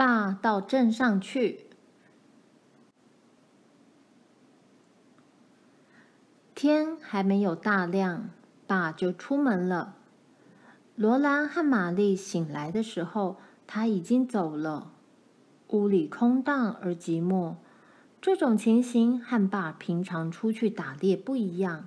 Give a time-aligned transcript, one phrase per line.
[0.00, 1.66] 爸到镇上去。
[6.54, 8.30] 天还没有大亮，
[8.66, 9.96] 爸就出门了。
[10.96, 14.90] 罗兰和玛丽醒来的时候，他已经走了。
[15.68, 17.56] 屋里空荡而寂寞，
[18.22, 21.84] 这种情形和爸平常出去打猎不一样。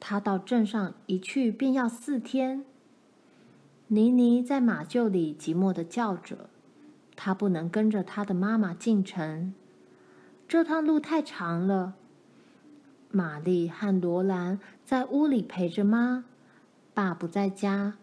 [0.00, 2.64] 他到镇上一去便要四天。
[3.86, 6.50] 妮妮在马厩里寂寞的叫着，
[7.20, 9.52] 他不能跟着他的妈妈进城，
[10.46, 11.94] 这趟路太长了。
[13.10, 16.24] 玛丽和罗兰在屋里陪着妈，
[16.94, 17.94] 爸不在家，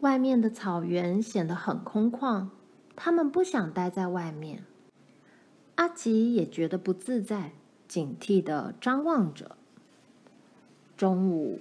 [0.00, 2.48] 外面的草原显得很空旷，
[2.94, 4.64] 他们不想待在外面。
[5.76, 7.52] 阿吉也觉得不自在，
[7.88, 9.56] 警惕地张望着。
[10.98, 11.60] 中午，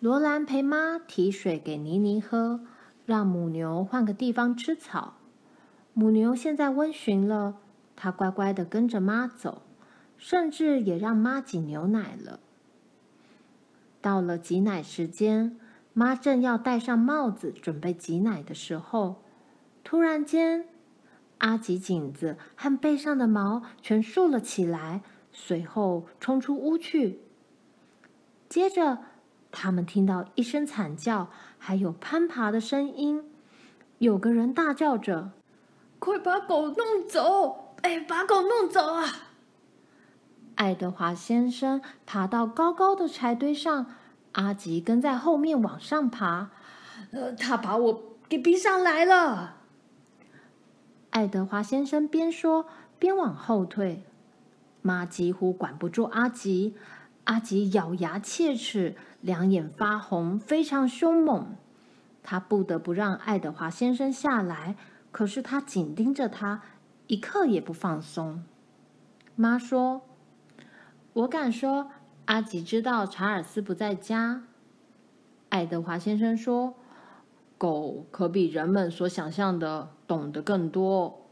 [0.00, 2.58] 罗兰陪妈提水给妮妮喝。
[3.06, 5.14] 让母牛换个地方吃草。
[6.00, 7.58] 母牛现在温驯了，
[7.94, 9.60] 它乖乖的跟着妈走，
[10.16, 12.40] 甚至也让妈挤牛奶了。
[14.00, 15.58] 到了挤奶时间，
[15.92, 19.20] 妈正要戴上帽子准备挤奶的时候，
[19.84, 20.64] 突然间，
[21.36, 27.20] 阿吉颈子和背上的毛全竖了起来，随后冲出屋去。
[28.48, 29.00] 接着，
[29.52, 31.28] 他们听到一声惨叫。
[31.58, 33.22] 还有攀爬的声音，
[33.98, 35.32] 有个人大叫着
[36.00, 37.76] ：“快把狗弄走！
[37.82, 39.04] 哎，把狗弄走啊！”
[40.56, 43.86] 爱德华先生爬到高高的柴堆上，
[44.32, 46.50] 阿吉跟在后面往上爬。
[47.12, 49.56] 呃，他把我给逼上来了。
[51.10, 52.66] 爱德华先生边说
[52.98, 54.02] 边往后退，
[54.82, 56.74] 妈几乎管不住阿吉。
[57.24, 61.54] 阿吉咬牙切齿，两眼发红，非常凶猛。
[62.22, 64.76] 他不得不让爱德华先生下来，
[65.12, 66.62] 可是他紧盯着他，
[67.06, 68.44] 一刻也不放松。
[69.36, 70.02] 妈说
[71.14, 71.90] ：“我敢说，
[72.26, 74.44] 阿吉知道查尔斯不在家。”
[75.50, 76.74] 爱德华先生说
[77.58, 81.26] ：“狗可比人们所想象的懂得更多。”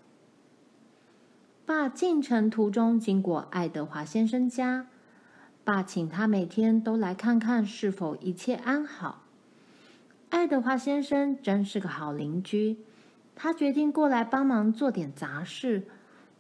[1.65, 4.87] 爸进城途中经过爱德华先生家。
[5.65, 9.25] 爸请他每天都来看看是否一切安好。
[10.31, 12.79] 爱德华先生真是个好邻居，
[13.41, 15.85] 他决定过来帮忙做点杂事。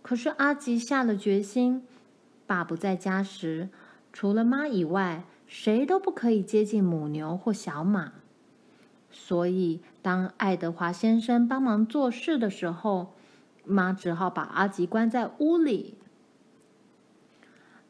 [0.03, 1.85] 可是阿吉下了决心，
[2.45, 3.69] 爸不在家时，
[4.13, 8.15] 除了妈以外，谁都不可以接近母牛或小马。
[9.13, 13.15] 所以，当爱德华先生帮忙做事的时候，
[13.65, 15.95] 妈只好把阿吉关在屋里。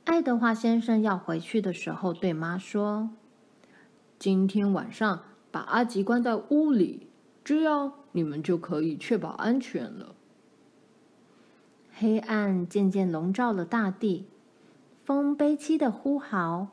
[0.04, 3.10] 爱德华先生要回去的时候，对妈说
[4.18, 7.08] ：“今天晚上把阿吉关在屋里，
[7.44, 10.16] 这样你们就可以确保安全了。”
[11.94, 14.26] 黑暗渐渐笼罩了大地，
[15.04, 16.68] 风悲凄的呼号，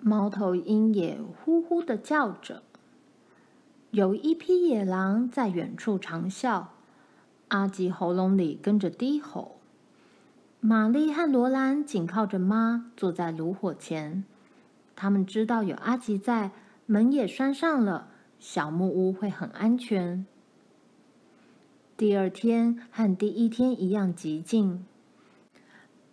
[0.00, 2.62] 猫头鹰也呼呼的叫着。
[3.90, 6.68] 有一匹野狼在远处长啸，
[7.48, 9.56] 阿吉喉咙里跟着低吼。
[10.60, 14.24] 玛丽和罗兰紧靠着妈，坐在炉火前。
[14.94, 16.52] 他们知道有阿吉在，
[16.86, 18.09] 门也拴上了，
[18.40, 20.24] 小木屋会很安全。
[21.98, 24.86] 第二天和第一天一样寂静。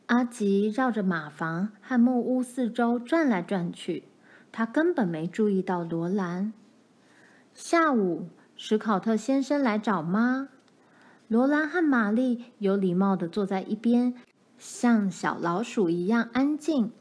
[0.08, 4.04] 阿吉绕着马房和木屋四周转来转去，
[4.52, 6.52] 他根本没注意到罗兰。
[7.54, 8.28] 下午，
[8.58, 10.50] 史考特先生来找妈，
[11.30, 14.14] 罗兰和玛丽有礼貌地坐在一边。
[14.58, 16.92] 像小老鼠一样安静。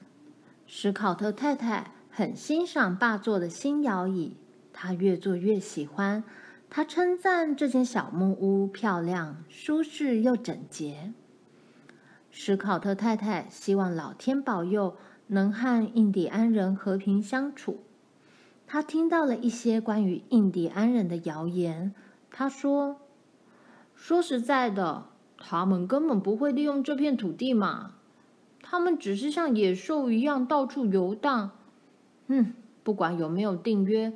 [0.67, 4.37] 史考特太太很欣赏爸做的新摇椅，
[4.79, 6.23] 他越做越喜欢。
[6.69, 11.15] 他称赞这间小木屋漂亮、舒适又整洁。
[12.31, 14.97] 史考特太太希望老天保佑
[15.28, 17.81] 能和印第安人和平相处。
[18.67, 21.95] 他听到了一些关于印第安人的谣言。
[22.31, 23.01] 他说
[23.97, 25.07] ：“说实在的。”
[25.39, 27.93] 他们根本不会利用这片土地嘛，
[28.63, 31.51] 他们只是像野兽一样到处游荡。
[32.27, 34.15] 嗯，不管有没有订约，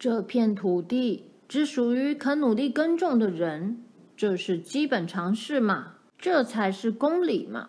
[0.00, 3.84] 这片土地只属于肯努力耕种的人，
[4.16, 7.68] 这是基本常识嘛，这才是公理嘛。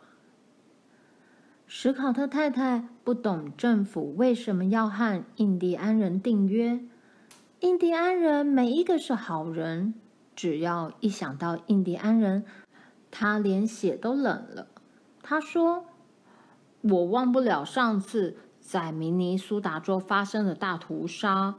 [1.68, 6.80] 史考特太太不懂政府为什么要和印第安人订约，
[7.60, 9.94] 印第安人每一个是好人，
[10.34, 12.45] 只要一想到印第安人。
[13.12, 14.69] 他连血都冷了。
[15.22, 15.84] 他说
[16.80, 21.56] ：“我忘不了上次在明尼苏达州发生的大屠杀。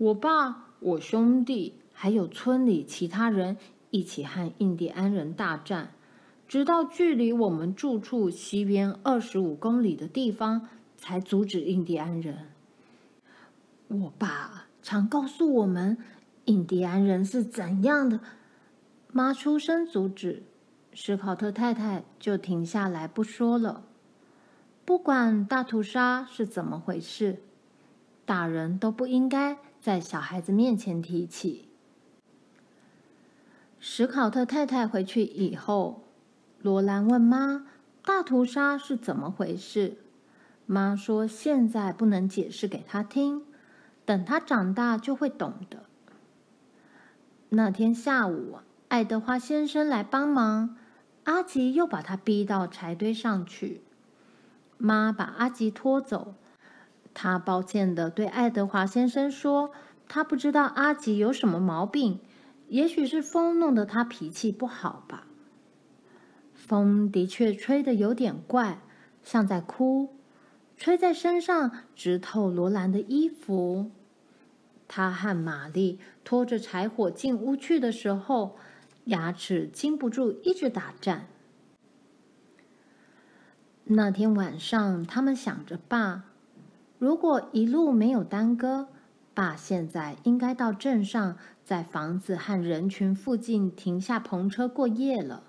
[0.00, 3.58] 我爸、我兄弟还有村里其他人
[3.90, 5.92] 一起和印第安人大战，
[6.48, 10.66] 直到距离我们住处西边二十五公里的地方，
[10.96, 12.48] 才阻止印第安人。
[13.88, 15.98] 我爸常告诉我们，
[16.46, 18.20] 印第安人是怎样的。
[19.12, 20.44] 妈出声阻止，
[20.94, 23.84] 史考特太太就停下来不说了。
[24.86, 27.42] 不管大屠杀是怎么回事，
[28.24, 31.68] 大人都不应该在小孩子面前提起。
[33.78, 36.04] 史考特太太回去以后，
[36.60, 37.66] 罗兰问妈
[38.04, 39.96] ：“大屠杀是怎么回事？”
[40.66, 43.42] 妈说：“现在不能解释给他听，
[44.04, 45.84] 等他长大就会懂的。”
[47.48, 50.76] 那天下午，爱德华先生来帮忙，
[51.24, 53.80] 阿吉又把他逼到柴堆上去。
[54.76, 56.34] 妈把阿吉拖走，
[57.14, 59.72] 他抱歉地对爱德华先生说
[60.08, 62.20] ：“他不知道阿吉有什么毛病，
[62.68, 65.26] 也许是风弄得他脾气不好吧。”
[66.54, 68.80] 风的确吹得有点怪，
[69.22, 70.16] 像在哭，
[70.76, 73.90] 吹在身上直透罗兰的衣服。
[74.88, 78.56] 他和玛丽拖着柴火进屋去的时候。
[79.06, 81.26] 牙齿禁不住一直打颤。
[83.84, 86.26] 那天晚上，他们想着爸，
[87.00, 88.88] 如果一路没有耽搁，
[89.32, 95.44] 爸现在应该到镇上，在房子和人群附近停下篷车过夜了。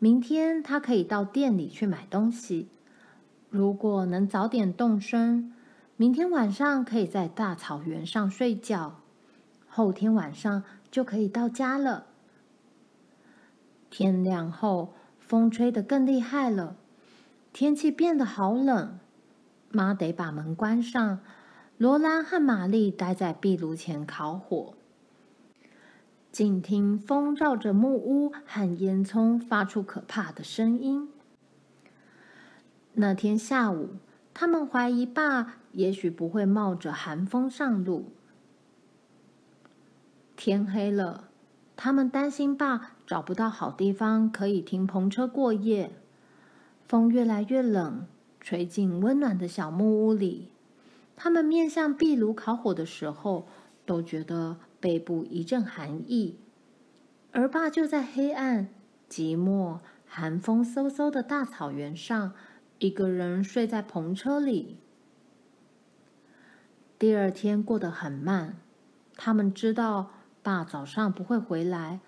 [0.00, 2.68] 明天他可以到店里去买东西。
[3.50, 5.54] 如果能早点动身，
[5.96, 8.96] 明天晚上可以在大草原上睡觉，
[9.68, 12.06] 后天晚上就可以到家了。
[13.88, 16.74] 天亮后，风吹得更厉害了，
[17.52, 18.98] 天气变得好冷。
[19.70, 21.20] 妈得把门关上。
[21.78, 24.74] 罗兰和玛丽待在壁炉前烤火，
[26.32, 31.10] 静听风绕着木屋和烟囱发出可怕的声音。
[32.94, 33.96] 那天下午，
[34.32, 38.12] 他们怀疑爸也许不会冒着寒风上路。
[40.34, 41.28] 天黑了，
[41.76, 42.92] 他们担心爸。
[43.06, 45.92] 找不到好地方可以停篷车过夜，
[46.88, 48.04] 风越来越冷，
[48.46, 50.52] 吹进温暖的小木屋里。
[51.16, 53.48] 他们面向壁炉烤火的时候，
[53.84, 56.38] 都觉得背部一阵寒意。
[57.32, 58.68] 而爸就在黑暗、
[59.10, 62.34] 寂寞、寒风嗖嗖的大草原上，
[62.78, 64.76] 一个人睡在篷车里。
[67.00, 68.58] 第二天过得很慢，
[69.16, 70.12] 他们知道
[70.44, 71.98] 爸早上不会回来。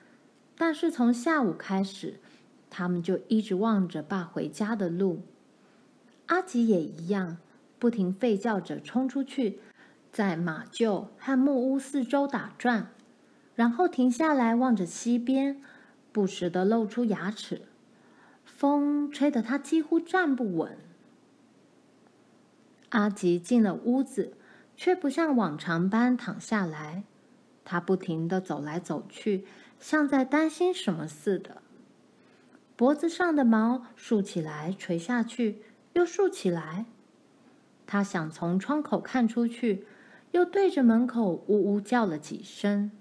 [0.57, 2.21] 但是从下午开始，
[2.71, 5.23] 他们就一直望着爸回家的路。
[6.29, 7.37] 阿吉也一样，
[7.79, 9.59] 不停吠叫着冲出去，
[10.11, 12.91] 在马厩和木屋四周打转，
[13.55, 15.61] 然后停下来望着西边，
[16.13, 17.63] 不时地露出牙齿。
[18.45, 20.79] 风吹得他几乎站不稳。
[22.91, 24.33] 阿吉进了屋子，
[24.77, 27.05] 却不像往常般躺下来，
[27.65, 29.45] 他不停地走来走去。
[29.79, 31.63] 像在担心什么似的，
[32.75, 35.63] 脖子上的毛竖起来，垂下去，
[35.99, 36.87] 又竖起来。
[37.85, 39.85] 他想从窗口看出去，
[40.31, 42.93] 又对着门口呜呜叫了几声。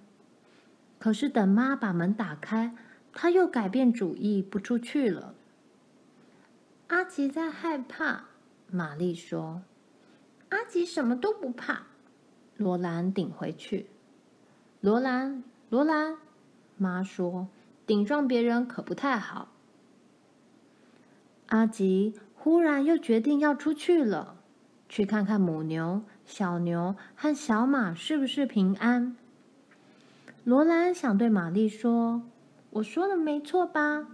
[0.97, 2.75] 可是等妈把门打开，
[3.13, 5.35] 他又改变主意，不出去了。
[6.87, 8.29] 阿吉在害怕，
[8.71, 9.61] 玛丽说
[10.49, 11.83] ：“阿吉什么都不怕。”
[12.57, 13.91] 罗兰顶回去
[14.81, 16.17] ：“罗兰，罗兰。”
[16.77, 17.47] 妈说
[17.85, 19.49] ：“顶撞别人可不太好。”
[21.47, 22.15] 阿吉
[22.47, 24.37] 忽然又决定要出去了，
[24.87, 29.17] 去看看母牛、小牛和小马是不是平安。
[30.45, 32.21] 罗兰想对玛丽说
[32.71, 34.07] ：“我说的没错吧？”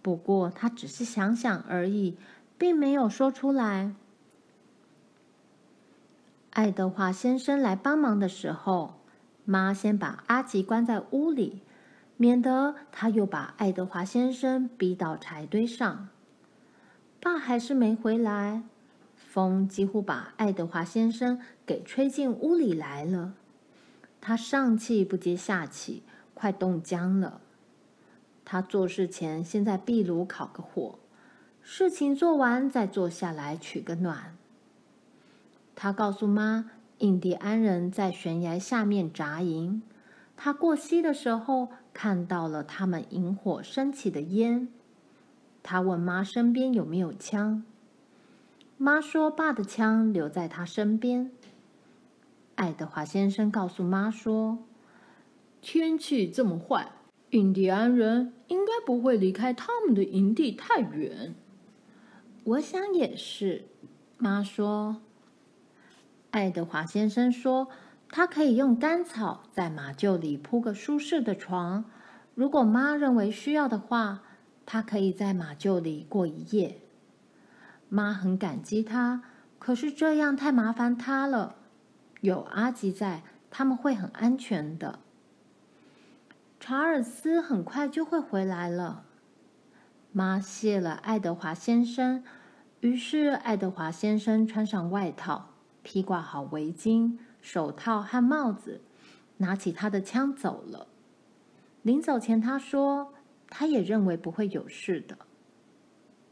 [0.00, 2.16] 不过他只是想想而已，
[2.56, 3.96] 并没有说出来。
[6.50, 9.00] 爱德华先生来帮忙的时候，
[9.44, 11.62] 妈先把阿吉关在屋里。
[12.16, 16.10] 免得他又把爱德华先生逼到柴堆上。
[17.22, 18.62] 爸还是没回来，
[19.14, 23.34] 风几乎把爱德华先生给吹进屋里来了。
[24.22, 27.42] 他上气不接下气，快冻僵了。
[28.44, 30.98] 他做事前先在壁炉烤个火，
[31.62, 34.34] 事情做完再坐下来取个暖。
[35.76, 39.82] 他告诉妈，印第安人在悬崖下面扎营。
[40.36, 44.68] 他过溪的时候看到了他们引火升起的烟。
[45.62, 47.64] 他问妈身边有没有枪。
[48.76, 51.30] 妈说爸的枪留在他身边。
[52.54, 54.58] 爱德华先生告诉妈说
[55.60, 56.92] ：“天气这么坏，
[57.30, 61.34] 印第安人应该不会离开他们的营地太远。
[62.44, 63.66] 我想也是，
[64.16, 64.96] 妈说。
[66.30, 67.68] 爱德华先生说，
[68.08, 71.84] 他可以用干草在马厩里铺个舒适的床。
[72.34, 74.22] 如果妈认为需要的话，
[74.72, 76.78] 他可以在马厩里过一夜。
[77.88, 79.24] 妈很感激他，
[79.58, 81.56] 可是这样太麻烦他了。
[82.20, 85.00] 有阿吉在，他们会很安全的。
[86.60, 89.02] 查尔斯很快就会回来了。
[90.12, 92.22] 妈谢了爱德华先生，
[92.78, 95.50] 于是爱德华先生穿上外套，
[95.82, 98.82] 披挂好围巾、手套和帽子，
[99.38, 100.86] 拿起他的枪走了。
[101.82, 103.14] 临走前，他说
[103.50, 105.18] ：“他也认为不会有事的。”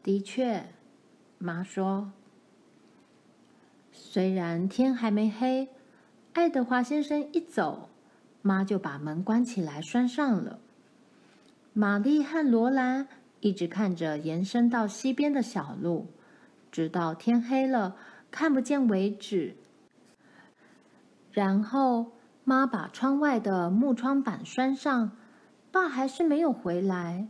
[0.03, 0.65] 的确，
[1.37, 2.13] 妈说，
[3.93, 5.69] 虽然天还没黑，
[6.33, 7.91] 爱德华先生一走。
[8.41, 10.61] 妈就把门关起来，拴上了。
[11.75, 13.09] 玛丽和罗兰
[13.41, 16.07] 一直看着延伸到西边的小路，
[16.71, 17.97] 直到天黑了，
[18.31, 19.57] 看不见为止。
[21.33, 22.13] 然后
[22.45, 25.11] 妈把窗外的木窗板拴上，
[25.71, 27.29] 爸还是没有回来。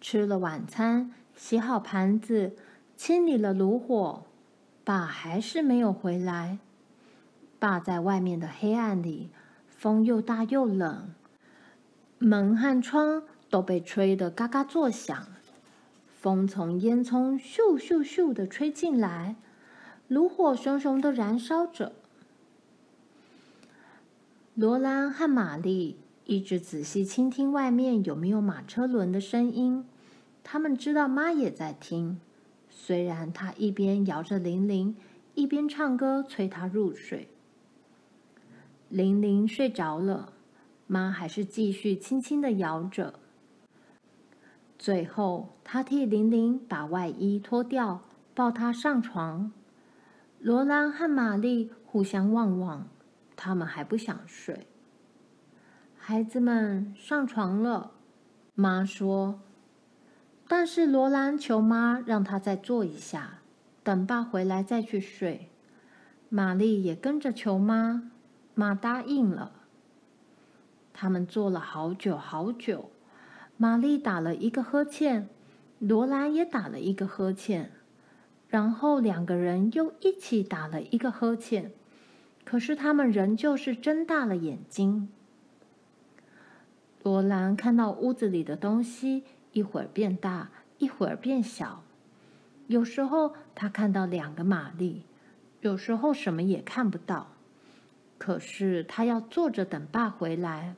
[0.00, 2.56] 吃了晚餐，洗好盘子，
[2.96, 4.24] 清理了炉火，
[4.84, 6.58] 爸还是没有回来。
[7.58, 9.30] 爸在外面的黑暗里，
[9.68, 11.14] 风又大又冷，
[12.18, 15.26] 门和窗都被吹得嘎嘎作响。
[16.20, 19.36] 风从烟囱咻咻咻的吹进来，
[20.08, 21.92] 炉火熊熊的燃烧着。
[24.54, 29.84] 罗兰和玛丽一直仔细倾听外面有没有马车轮的声音，
[30.42, 32.18] 他们知道妈也在听，
[32.70, 34.96] 虽然她一边摇着铃铃，
[35.34, 37.28] 一边唱歌催她入睡。
[38.88, 40.32] 铃铃睡着了，
[40.86, 43.14] 妈还是继续轻轻的摇着。
[44.78, 48.00] 最后，她替铃铃把外衣脱掉，
[48.34, 49.52] 抱她上床。
[50.38, 52.88] 罗兰和玛丽互相望望，
[53.36, 54.66] 他们还不想睡。
[56.06, 57.92] 孩子们上床了，
[58.54, 59.40] 妈说。
[60.46, 63.38] 但是罗兰求妈让她再坐一下，
[63.82, 65.48] 等爸回来再去睡。
[66.28, 68.10] 玛丽也跟着求妈。
[68.54, 69.52] 妈答应了。
[70.92, 72.90] 他们坐了好久好久。
[73.56, 75.30] 玛丽打了一个呵欠，
[75.78, 77.72] 罗兰也打了一个呵欠，
[78.48, 81.72] 然后两个人又一起打了一个呵欠。
[82.44, 85.08] 可是他们仍旧是睁大了眼睛。
[87.04, 91.82] 罗兰看到屋子里的东西一会儿变大，一会儿变小。
[92.66, 95.02] 有时候他看到两个玛丽，
[95.60, 97.28] 有时候什么也看不到。
[98.16, 100.76] 可是他要坐着等爸回来。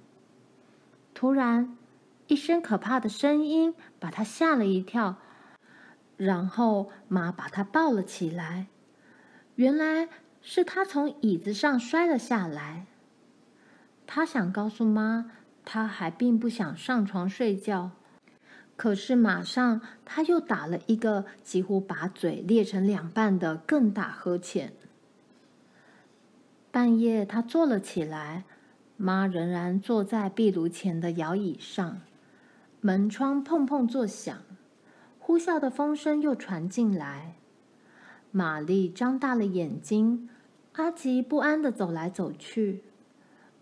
[1.15, 1.77] 突然，
[2.27, 5.19] 一声可怕的声音把他吓了一跳，
[6.17, 8.67] 然后妈把他抱了起来。
[9.55, 10.09] 原来
[10.43, 12.87] 是他从椅子上摔了下来。
[14.09, 15.31] 他想告诉妈，
[15.67, 17.91] 他还并不想上床睡觉。
[18.77, 24.73] 可是马上他又打了一个几乎把嘴裂成两半的更大呵欠。
[26.71, 28.45] 半夜，他坐了起来，
[28.99, 32.01] 妈仍然坐在壁炉前的摇椅上。
[32.83, 34.39] 门窗砰砰作响，
[35.19, 37.37] 呼啸的风声又传进来。
[38.31, 40.29] 玛丽张大了眼睛，
[40.75, 42.83] 阿吉不安地走来走去。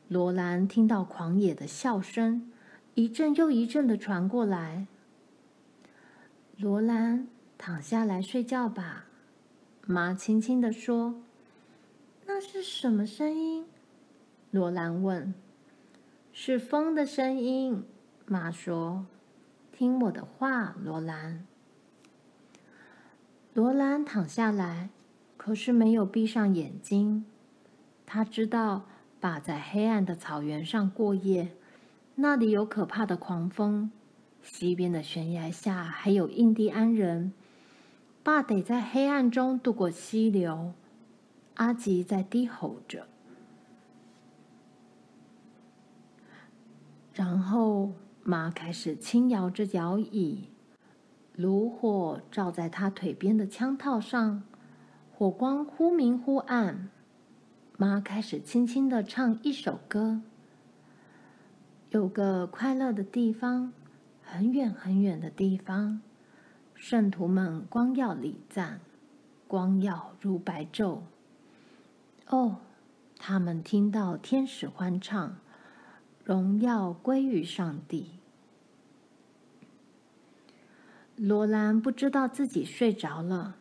[0.09, 2.53] 罗兰听到狂野的笑声，
[2.95, 4.87] 一阵又一阵的传过来。
[6.59, 9.07] 罗兰，躺下来睡觉吧，
[9.87, 11.23] 妈轻轻地说。
[12.27, 13.67] 那是什么声音？
[14.51, 15.35] 罗兰问。
[16.33, 17.85] 是风的声音，
[18.27, 19.07] 妈说。
[19.73, 21.47] 听我的话，罗兰。
[23.55, 24.91] 罗兰躺下来，
[25.37, 27.25] 可是没有闭上眼睛。
[28.07, 28.87] 他知道
[29.25, 31.57] 爸在黑暗的草原上过夜，
[32.17, 33.91] 那里有可怕的狂风，
[34.43, 37.33] 西边的悬崖下还有印第安人。
[38.23, 40.75] 爸得在黑暗中渡过溪流。
[41.55, 43.07] 阿吉在低吼着，
[47.15, 50.51] 然后妈开始轻摇着摇椅，
[51.35, 54.43] 炉火照在他腿边的枪套上，
[55.15, 56.91] 火光忽明忽暗。
[57.77, 60.21] 妈开始轻轻的唱一首歌：
[61.91, 63.73] 有个快乐的地方，
[64.23, 66.01] 很远很远的地方，
[66.77, 68.79] 圣徒们光耀礼赞，
[69.49, 71.01] 光耀如白昼。
[72.29, 72.59] 哦，
[73.19, 75.37] 他们听到天使欢唱，
[76.23, 78.11] 荣耀归于上帝。
[81.17, 83.57] 罗兰不知道自己睡着了，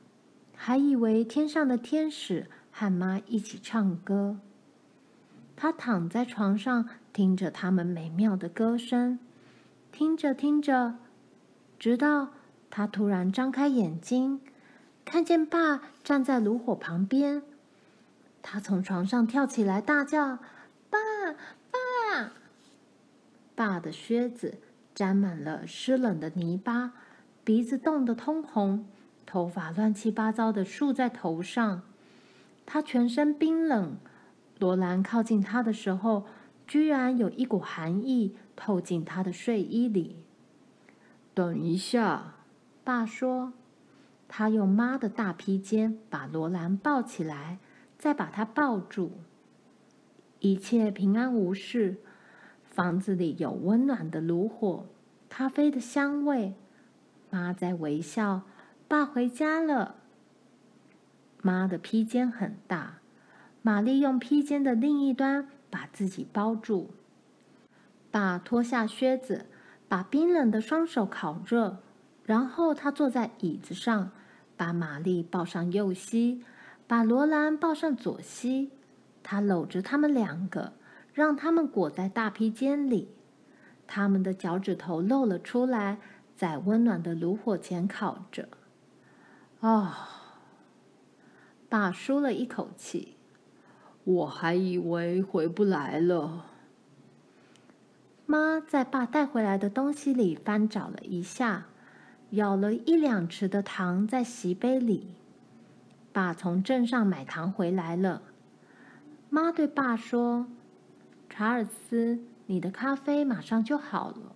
[0.55, 4.39] 还以为天上的天使和妈一起唱歌。
[5.55, 9.19] 他躺在床上，听着他们美妙的歌声，
[9.91, 10.95] 听着听着，
[11.77, 12.29] 直到
[12.71, 14.41] 他突然张开眼睛，
[15.05, 17.43] 看见爸站在炉火旁边。
[18.41, 20.39] 他从床上跳起来，大叫
[20.89, 20.97] ：“爸，
[21.71, 22.31] 爸！”
[23.55, 24.57] 爸的靴子
[24.95, 26.93] 沾满了湿冷的泥巴。
[27.45, 28.85] 鼻子冻得通红，
[29.25, 31.83] 头发乱七八糟的竖在头上，
[32.65, 33.97] 他全身冰冷。
[34.59, 36.25] 罗兰靠近他的时候，
[36.65, 40.17] 居然有一股寒意透进他的睡衣里。
[41.33, 42.35] 等一下，
[42.83, 43.53] 爸说。
[44.35, 47.59] 他用妈的大披肩把罗兰抱起来，
[47.99, 49.11] 再把他抱住。
[50.39, 51.97] 一切平安无事，
[52.63, 54.85] 房子里有温暖的炉火，
[55.29, 56.55] 咖啡的香味。
[57.29, 58.41] 妈在微笑，
[58.87, 59.95] 爸回家了。
[61.43, 62.95] 妈的披肩很大，
[63.61, 66.89] 玛丽用披肩的另一端把自己包住。
[68.09, 69.45] 爸脱下靴子，
[69.87, 71.77] 把冰冷的双手烤热，
[72.25, 74.09] 然后他坐在椅子上，
[74.57, 76.43] 把玛丽抱上右膝，
[76.87, 78.71] 把罗兰抱上左膝。
[79.21, 80.73] 他搂着他们两个，
[81.13, 83.09] 让他们裹在大披肩里，
[83.85, 85.99] 他们的脚趾头露了出来。
[86.35, 88.49] 在温暖的炉火前烤着。
[89.59, 89.93] 哦，
[91.73, 93.15] 爸舒了一口气。
[94.03, 96.45] 我还以为回不来了。
[98.27, 101.65] 妈在爸带回来的东西里翻找了一下，
[102.29, 105.15] 舀了一两匙的糖在席杯里。
[106.11, 108.21] 爸从镇上买糖回来了。
[109.31, 110.45] 妈对爸说
[111.27, 114.35] ：“查尔斯，你的咖啡马上就好了。”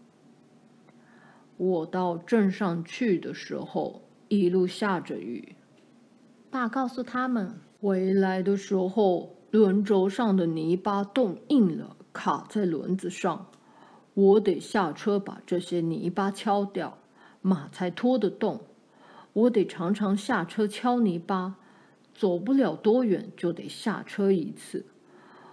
[1.58, 5.54] 我到镇上去的时候，一路下着雨。
[6.58, 13.46] 爸告诉他们，回来的时候，轮轴上的泥巴冻硬了，卡在轮子上。
[14.16, 16.98] 我得下车把这些泥巴敲掉，
[17.44, 18.60] 马才拖得动。
[19.34, 21.58] 我得常常下车敲泥巴，
[22.16, 24.84] 走不了多远就得下车一次。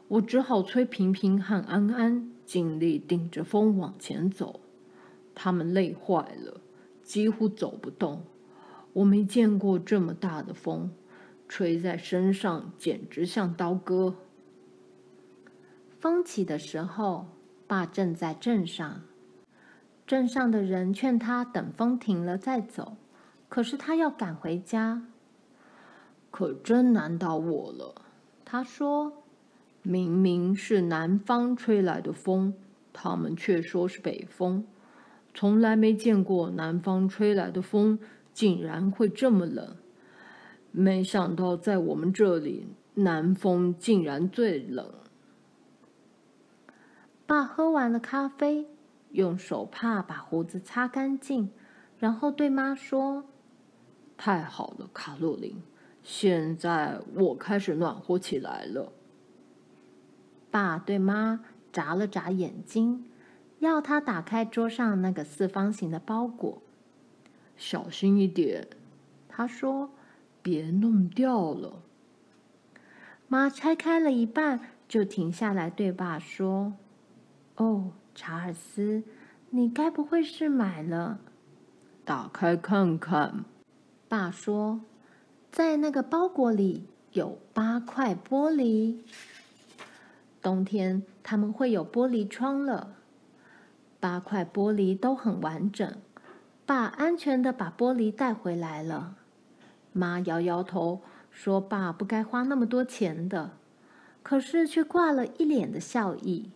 [0.08, 4.58] 我只好催平平和安安尽力顶着风往前走。
[5.34, 6.62] 他们累坏了，
[7.02, 8.22] 几乎走不动。
[8.94, 10.90] 我没见过这么大的风，
[11.46, 14.14] 吹在身上简直像刀割。
[16.00, 17.26] 风起的时候，
[17.66, 19.02] 爸正在镇上。
[20.06, 22.96] 镇上的人劝他等风停了再走，
[23.48, 25.06] 可是他要赶回家。
[26.30, 28.02] 可真难倒我了，
[28.44, 29.24] 他说
[29.82, 32.54] ：“明明是南方吹来的风，
[32.92, 34.66] 他们却说是北风。”
[35.32, 37.98] 从来没见过南方吹来的风
[38.34, 39.76] 竟然会这么冷，
[40.72, 44.92] 没想到在我们这里，南风竟然最冷。
[47.24, 48.66] 爸喝完了咖啡，
[49.12, 51.50] 用手帕把胡子擦干净，
[51.98, 53.24] 然后对妈说
[54.18, 55.62] ：“太好了，卡洛琳，
[56.02, 58.92] 现在我开始暖和起来了。”
[60.50, 61.40] 爸对妈
[61.72, 63.04] 眨了眨眼睛。
[63.60, 66.60] 要他打开桌上那个四方形的包裹，
[67.56, 68.68] 小心一点。
[69.28, 69.90] 他说
[70.42, 71.82] ：“别弄掉了。”
[73.26, 76.74] 妈拆开了一半，就停下来对爸说
[77.56, 79.02] ：“哦，查尔斯，
[79.50, 81.18] 你该不会是买了？”
[82.04, 83.44] 打开看看。
[84.08, 84.82] 爸说
[85.50, 88.98] ：“在那个包裹里有八块玻璃，
[90.42, 92.96] 冬天他们会有玻璃窗了。”
[93.98, 95.96] 八块玻璃都很完整，
[96.66, 99.16] 爸安全地把玻璃带回来了。
[99.92, 103.52] 妈摇摇头说：“爸不该花那么多钱的。”
[104.22, 106.50] 可是却挂了一脸的笑意。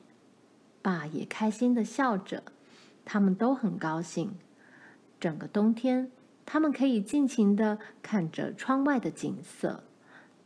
[0.81, 2.43] 爸也开心地笑着，
[3.05, 4.33] 他们都很高兴。
[5.21, 6.11] 整个冬天，
[6.47, 9.83] 他们可以尽情地看着窗外的景色，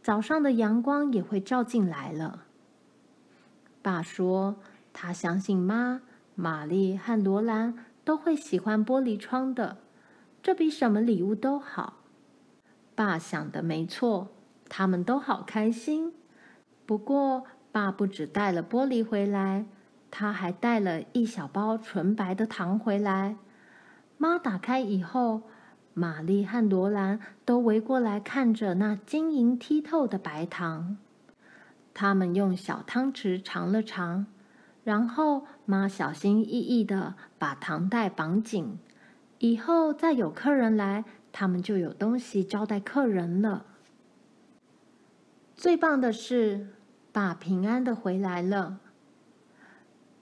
[0.02, 2.44] 早上的阳光也会照进来了。
[3.80, 4.56] 爸说
[4.92, 6.02] ：“他相信妈。”
[6.34, 9.78] 玛丽和罗兰都会喜欢玻璃窗的，
[10.42, 11.98] 这比什么礼物都好。
[12.94, 14.28] 爸想的没错，
[14.68, 16.12] 他们都好开心。
[16.84, 19.66] 不过，爸不只带了玻璃回来，
[20.10, 23.36] 他还带了一小包纯白的糖回来。
[24.18, 25.42] 妈打开以后，
[25.94, 30.98] 玛丽和罗兰都围过来看着那晶莹剔透的白糖。
[31.94, 34.26] 他们用小汤匙尝了尝。
[34.84, 38.78] 然后妈小心翼翼地把糖袋绑紧，
[39.38, 43.66] 以后再有客人来，他们就有东西招待客人了。
[45.54, 46.68] 最棒的是，
[47.12, 48.80] 爸平安地回来了。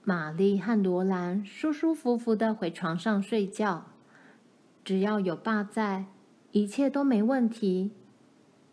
[0.03, 3.85] 玛丽和罗兰舒舒服服地回床上睡觉。
[4.83, 6.05] 只要有爸在，
[6.51, 7.91] 一切都没问题。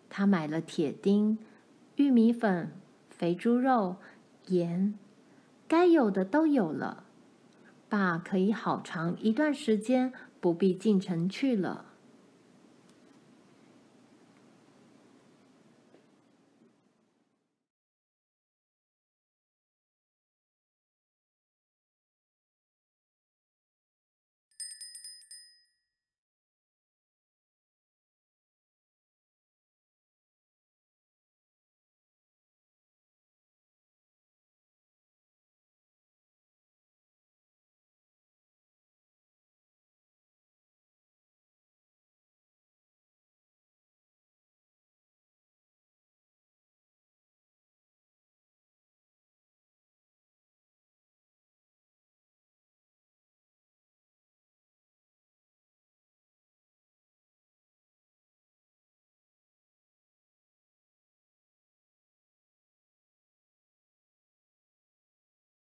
[0.08, 1.38] 他买了铁钉、
[1.96, 2.72] 玉米粉、
[3.10, 3.96] 肥猪肉、
[4.46, 4.94] 盐，
[5.68, 7.04] 该有的都有了。
[7.88, 11.87] 爸可以好长一段时间不必进城去了。